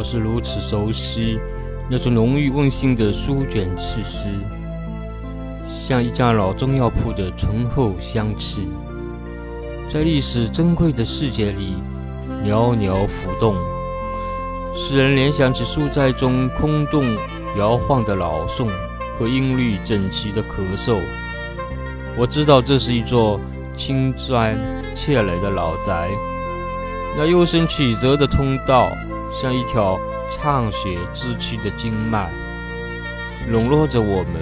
[0.00, 1.38] 我是如此熟悉
[1.86, 4.28] 那种浓郁温馨的书卷气息，
[5.70, 8.66] 像一家老中药铺的醇厚香气，
[9.92, 11.74] 在历史珍贵的世界里
[12.46, 13.54] 袅袅浮动，
[14.74, 17.04] 使人联想起书斋中空洞
[17.58, 18.70] 摇晃的老宋
[19.18, 20.98] 和音律整齐的咳嗽。
[22.16, 23.38] 我知道这是一座
[23.76, 24.58] 青砖
[24.96, 26.08] 砌垒的老宅。
[27.18, 28.90] 那幽深曲折的通道，
[29.40, 29.98] 像一条
[30.30, 32.28] 畅血之气的经脉，
[33.48, 34.34] 笼络着我们，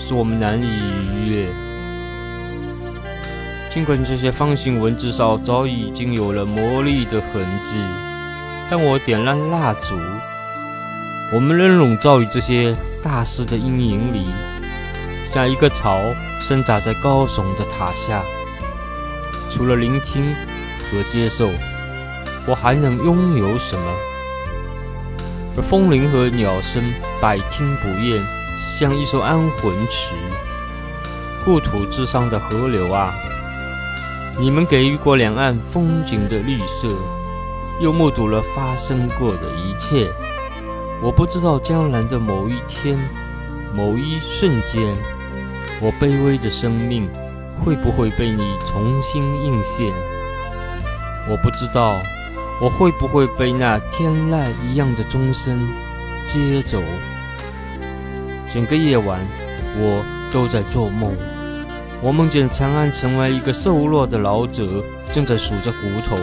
[0.00, 1.46] 使我们难以逾越。
[3.72, 7.76] 尽管这些方形文字上早已经有了磨砺的痕迹，
[8.68, 9.96] 但我点燃蜡烛，
[11.32, 14.26] 我们仍笼罩于这些大师的阴影里，
[15.32, 16.00] 像一个巢
[16.40, 18.24] 生扎在高耸的塔下。
[19.48, 20.24] 除了聆听
[20.90, 21.48] 和接受。
[22.46, 23.84] 我还能拥有什么？
[25.60, 26.82] 风铃和鸟声
[27.20, 28.22] 百听不厌，
[28.78, 30.14] 像一首安魂曲。
[31.44, 33.14] 故土之上的河流啊，
[34.38, 36.88] 你们给予过两岸风景的绿色，
[37.80, 40.06] 又目睹了发生过的一切。
[41.02, 42.98] 我不知道将来的某一天、
[43.74, 44.94] 某一瞬间，
[45.80, 47.08] 我卑微的生命
[47.58, 49.92] 会不会被你重新映现。
[51.28, 52.00] 我不知道。
[52.60, 55.66] 我会不会被那天籁一样的钟声
[56.28, 56.78] 接走？
[58.52, 59.18] 整个夜晚，
[59.76, 61.16] 我都在做梦。
[62.02, 66.18] 我梦见长安成为一个瘦弱的老者，正在数着骨头。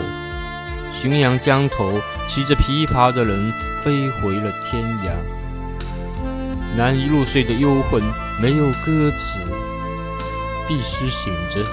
[1.02, 1.92] 浔阳江头，
[2.28, 5.10] 骑着琵琶的人飞回了天涯。
[6.76, 8.02] 难以入睡的幽魂，
[8.40, 9.40] 没有歌词，
[10.68, 11.64] 必须醒着，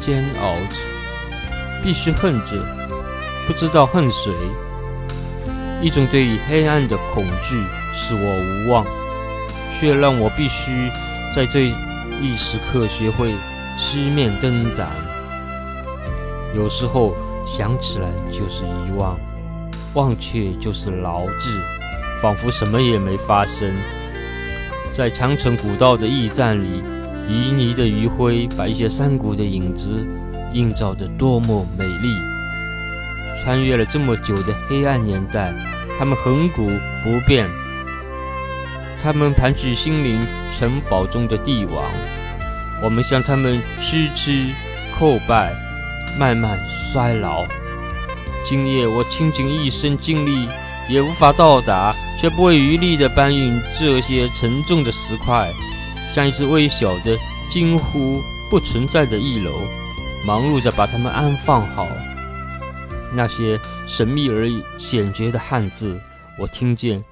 [0.00, 0.76] 煎熬着，
[1.82, 2.85] 必须恨着。
[3.46, 4.32] 不知道恨谁，
[5.80, 7.62] 一种对于黑暗的恐惧
[7.94, 8.84] 使我无望，
[9.78, 10.90] 却让我必须
[11.34, 11.66] 在这
[12.20, 13.30] 一时刻学会
[13.78, 14.88] 熄灭灯盏。
[16.56, 17.14] 有时候
[17.46, 19.16] 想起来就是遗忘，
[19.94, 21.50] 忘却就是牢记，
[22.20, 23.72] 仿佛什么也没发生。
[24.92, 26.82] 在长城古道的驿站里，
[27.28, 30.04] 旖旎的余晖把一些山谷的影子
[30.52, 32.35] 映照得多么美丽。
[33.46, 35.54] 穿越了这么久的黑暗年代，
[35.96, 36.68] 他们恒古
[37.04, 37.48] 不变。
[39.00, 40.20] 他们盘踞心灵
[40.58, 41.84] 城堡中的帝王，
[42.82, 44.52] 我们向他们屈膝
[44.98, 45.54] 叩拜，
[46.18, 46.58] 慢慢
[46.92, 47.46] 衰老。
[48.44, 50.48] 今夜我倾尽一生精力，
[50.90, 55.48] 也无法到达，却不遗余力地搬运这些沉重的石块，
[56.12, 57.16] 像一只微小的、
[57.52, 58.20] 几乎
[58.50, 59.52] 不存在的翼龙，
[60.26, 61.86] 忙碌着把它们安放好。
[63.14, 66.00] 那些神秘而险绝的汉字，
[66.38, 67.04] 我听见，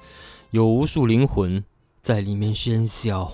[0.51, 1.63] 有无数灵魂
[2.01, 3.33] 在里面喧嚣。